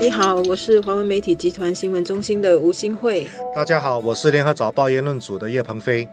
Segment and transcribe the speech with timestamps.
[0.00, 3.26] 你好，我是华文媒体集团新闻中心的吴新慧。
[3.54, 6.08] 大家好，我是联合早报言论组的叶鹏飞。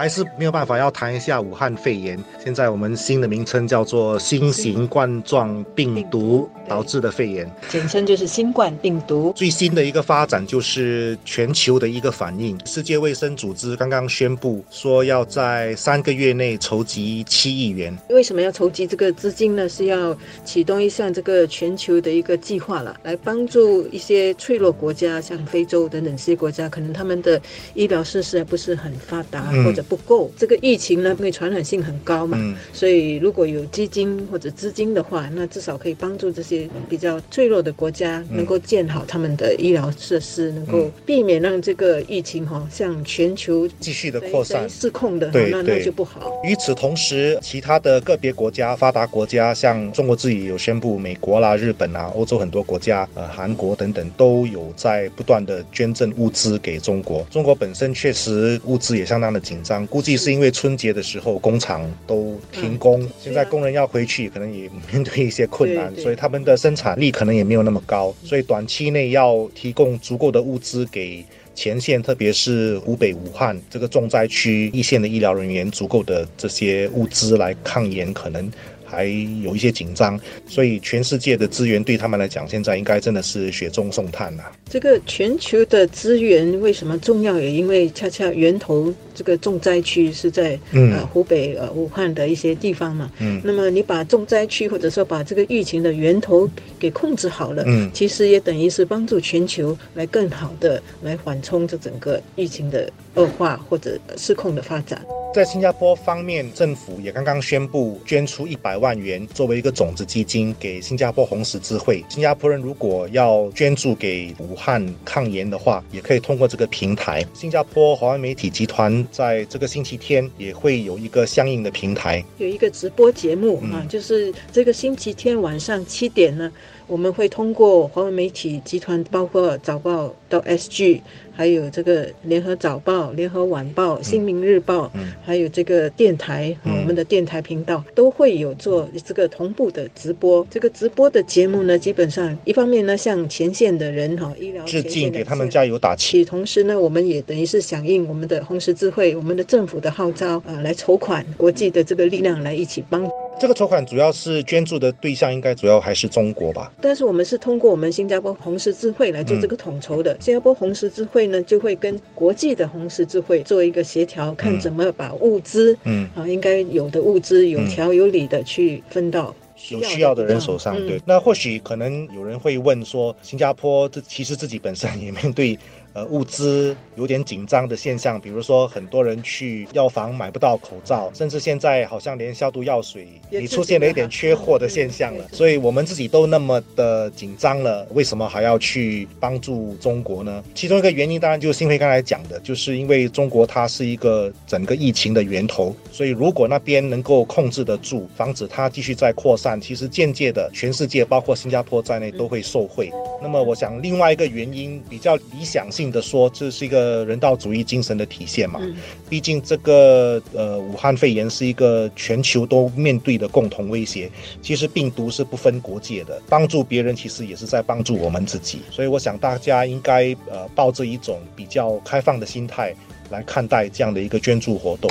[0.00, 2.18] 还是没有办法，要谈一下武汉肺炎。
[2.42, 9.30] 现在我们新的名称叫做新型冠状病毒导致的肺炎，简称就是新冠病毒。
[9.36, 12.58] 最新的一个发展就是全球的一个反应。
[12.64, 17.94] 世界卫生组织刚刚宣布说，要在三个月内筹集七亿元。
[18.08, 19.68] 为什么要筹集这个资金呢？
[19.68, 27.38] 是要启动一项这个全球的一个计划了，来帮助一些脆弱国家，像非洲等等这些国家，可能他们的
[27.74, 32.38] 医疗设施还不是很发达，或者不够，这个疫情呢，因为传染性很高嘛，
[32.72, 46.40] 所以如果有基金或者资金的话，那至少可以帮助这些比较脆弱的国家能够建好他们的医疗设施，能够避免让这个疫情哈向全球继续的扩散失控的，对那那就不好。
[46.44, 57.26] 与此同时，其他的个别国家、发达国家，像中国自己有宣布，美国啦、日本啦、欧洲很多国家、呃韩国等等，都有在不断的捐赠物资给中国。
[57.28, 59.69] 中国本身确实物资也相当的紧张。
[59.86, 78.50] 估计是因为春节的时候工厂都停工，现在工人要回去，可能也面对一些困难，所以他们的生产力可能也没有那么高，所以短期内要提供足够的物资给前线，特别是湖北武汉这个重灾区一线的医疗人员，足够的这些物资来抗炎，可能。
[78.90, 84.42] 还有一些紧张，所以全世界的资源对他们来讲，现在应该真的是雪中送炭了。
[84.68, 87.38] 这个全球的资源为什么重要？
[87.38, 93.10] 也因为恰恰源头这个重灾区是在呃湖北呃武汉的一些地方嘛。
[93.20, 93.40] 嗯。
[93.44, 105.04] 那么你把重灾区或者说把这个疫情的源头给控制好了，嗯，其实也等于是帮助全球来更好的来缓冲这整个疫情的恶化或者失控的发展。
[105.32, 112.04] 在新加坡方面，政府也刚刚宣布捐出一百万元作为一个种子基金给新加坡红十字会。
[112.08, 117.24] 新加坡人如果要捐助给武汉抗炎的话，也可以通过这个平台。
[117.32, 126.50] 新加坡华文媒体集团在这个星期天也会有一个相应的平台，有一个直播节目啊，就是这个星期天晚上七点呢。
[126.88, 134.90] 我们会通过华文媒体集团，包括早报到 SG，还有这个联合早报、联合晚报、新民日报，
[135.22, 140.46] 还有这个电台，我们的电台频道都会有做这个同步的直播。
[140.50, 153.08] 这个直播的节目呢，基本上一方面呢，向前线的人哈，医疗致敬，给他们加油打气；同时呢，我们也等于是响应我们的红十字会、我们的政府的号召啊，来筹款，国际的这个力量来一起帮。
[153.40, 156.70] 这个筹款主要是捐助的对象，应该主要还是中国吧？
[156.78, 160.14] 但是我们是通过我们新加坡红十字会来做这个统筹的。
[160.20, 169.34] 新加坡红十字会呢，就会跟国际的红十字会做一个协调，看怎么把物资，嗯，啊，应该有的物资有条有理的去分到
[169.70, 170.76] 有需要的人手上。
[170.86, 175.58] 对，那或许可能有人会问说，新加坡这其实自己本身也面对。
[175.92, 185.24] 呃，物资有点紧张的现象，比如说很多人去药房买不到口罩，甚至现在好像连消毒药水也出现了一点缺货的现象了。
[185.32, 190.44] 所以我们自己都那么的紧张了，为什么还要去帮助中国呢？
[190.54, 202.92] 其中一个原因当然就是新辉刚才讲的，就是因为中国它是一个整个疫情的源头，所以如果那边能够控制得住，防止它继续再扩散，其实间接的全世界包括新加坡在内都会受惠。
[203.20, 205.79] 那么我想另外一个原因比较理想性。
[205.88, 208.60] 的说，这是一个人道主义精神的体现嘛？
[209.08, 214.10] 毕竟这个呃，武汉肺炎是一个全球都面对的共同威胁。
[214.42, 218.62] 其实病毒是不分国界的，帮助别人其实也是在帮助我们自己。
[218.68, 222.74] 所以我想大家应该呃，抱着一种比较开放的心态
[223.10, 224.90] 来看待这样的一个捐助活动。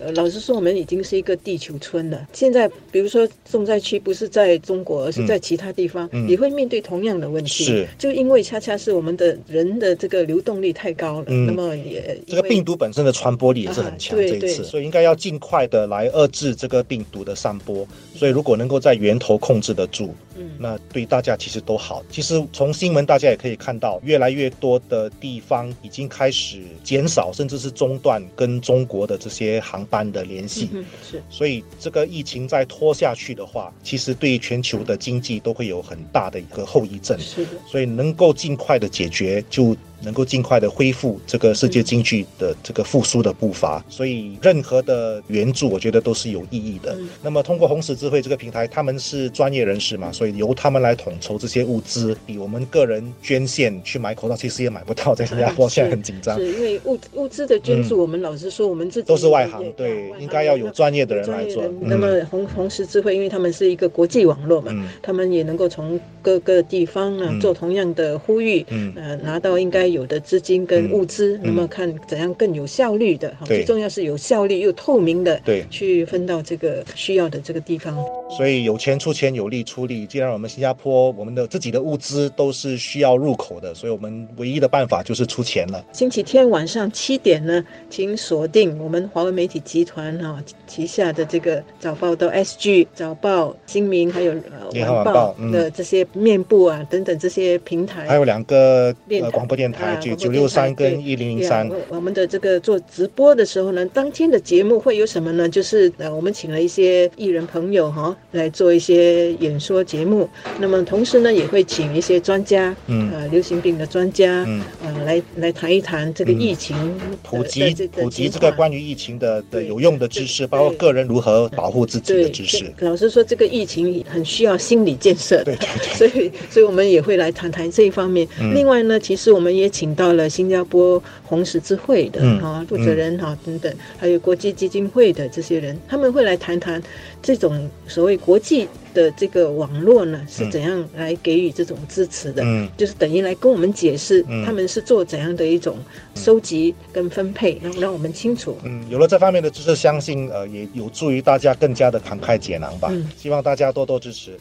[0.00, 2.28] 呃，老实说，我们已经是一个地球村了。
[2.32, 7.64] 现在，比如说重灾区不是在中国，而是在其他地方，也会面对同样的问题。
[7.64, 14.16] 是，就因为恰恰是我们的人的这个流动力太高了，那么也这个病毒本身的传播力也是很强。
[14.16, 17.86] 这一次，所以应该要尽快的来遏制这个病毒的散播。
[18.14, 20.14] 所以，如果能够在源头控制得住。
[20.58, 22.02] 那对大家其实都好。
[22.10, 30.68] 其实从新闻大家也可以看到，越来越多的地方已经开始减少，甚至是中断跟中国的这些航班的联系。
[31.02, 37.18] 是，所以这个疫情再拖下去的话，其实对全球的经济都会有很大的一个后遗症。
[37.18, 43.84] 是的，所以能够尽快的解决，就能够尽快的恢复这个世界经济的这个复苏的步伐。
[43.88, 46.96] 所以任何的援助，我觉得都是有意义的。
[47.22, 56.38] 那么通过红十字会这个平台，他们是专业人士嘛，所以由他们来统筹这些物资，比我们个人捐献去买口罩，其实也买不到，在新加坡现在很紧张。
[56.38, 61.64] 是因为物物资的捐助，我们老实说，我们自己都是外行，对，应该要有专业的人来做。
[61.80, 64.72] 那么红红十字会，因为他们是一个国际网络嘛，
[65.02, 68.64] 他们也能够从各个地方呢做同样的呼吁，
[68.94, 77.96] 呃，拿到应该有的资金跟物资，那么看怎样更有效率的，最重要是有效率又透明的，对，去分到这个需要的这个地方。
[78.36, 80.06] 所以有钱出钱，有力出力。
[80.06, 85.84] 既然我们新加坡我们的自己的物资都是需要入口的，所以我们唯一的办法就是出钱了。
[85.92, 94.34] 星期天晚上七点呢，请锁定我们华为媒体集团哈旗下的这个早报到 SG 早报、新民还有
[94.74, 101.70] 晚报的这些面部啊等等这些平台，还有两个呃广播电台，就九六三跟一零零三。
[101.88, 105.48] 我们的这个做直播的时候呢，当天的节目会有什么呢？
[105.48, 108.16] 就是呃，我们请了一些艺人朋友哈。
[108.32, 110.28] 来做一些演说节目，
[110.58, 116.76] 那么同时呢，也会请一些专家，嗯，呃，流行病的专家，嗯，呃，来来谈一谈这个疫情
[117.22, 122.72] 普及普及这个关于疫情的的有用的知识，包括个人如何保护自己的知识。
[122.80, 128.28] 老实说，这个疫情很需要心理建设，对对对， 所以所以我们也会来谈谈这一方面。
[128.54, 136.80] 另外呢，其实我们也请到了新加坡红十字会的啊负责人哈等等，还有国际基金会的这些人，他们会来谈谈
[137.22, 138.16] 这种所谓。
[138.18, 142.42] 国际的这个网络呢，是怎样来给予这种支持的？
[142.44, 145.78] 嗯，就是等于来跟我们解释，他们是做怎样的一种
[146.14, 148.56] 收集跟分配，让让我们清楚。
[148.64, 152.92] 嗯，有了这方面的知识，相信呃也有助于大家更加的慷慨解囊吧。
[153.16, 154.38] 希望大家多多支持。